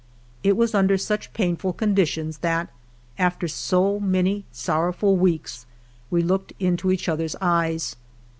It 0.41 0.57
was 0.57 0.73
under 0.73 0.97
such 0.97 1.31
painful 1.31 1.73
conditions 1.73 2.39
that, 2.39 2.69
after 3.19 3.47
so 3.47 3.99
many 3.99 4.45
sorrowful 4.51 5.15
weeks, 5.15 5.67
we 6.09 6.23
looked 6.23 6.53
into 6.59 6.91
each 6.91 7.07
other's 7.07 7.35
eyes. 7.39 7.95